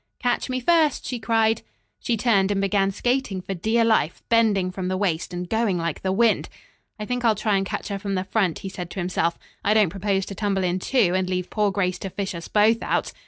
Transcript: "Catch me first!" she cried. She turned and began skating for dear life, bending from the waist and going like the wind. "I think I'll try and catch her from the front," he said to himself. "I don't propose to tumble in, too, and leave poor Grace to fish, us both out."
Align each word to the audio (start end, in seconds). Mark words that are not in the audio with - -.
"Catch 0.17 0.49
me 0.49 0.59
first!" 0.59 1.05
she 1.05 1.19
cried. 1.19 1.61
She 1.99 2.17
turned 2.17 2.49
and 2.49 2.59
began 2.59 2.89
skating 2.89 3.39
for 3.39 3.53
dear 3.53 3.85
life, 3.85 4.23
bending 4.29 4.71
from 4.71 4.87
the 4.87 4.97
waist 4.97 5.31
and 5.31 5.47
going 5.47 5.77
like 5.77 6.01
the 6.01 6.11
wind. 6.11 6.49
"I 6.97 7.05
think 7.05 7.23
I'll 7.23 7.35
try 7.35 7.55
and 7.55 7.67
catch 7.67 7.89
her 7.89 7.99
from 7.99 8.15
the 8.15 8.23
front," 8.23 8.57
he 8.65 8.69
said 8.69 8.89
to 8.89 8.99
himself. 8.99 9.37
"I 9.63 9.75
don't 9.75 9.89
propose 9.89 10.25
to 10.25 10.33
tumble 10.33 10.63
in, 10.63 10.79
too, 10.79 11.13
and 11.15 11.29
leave 11.29 11.51
poor 11.51 11.69
Grace 11.69 11.99
to 11.99 12.09
fish, 12.09 12.33
us 12.33 12.47
both 12.47 12.81
out." 12.81 13.13